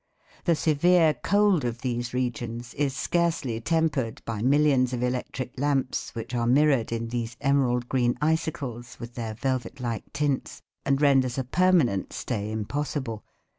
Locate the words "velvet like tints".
9.35-10.63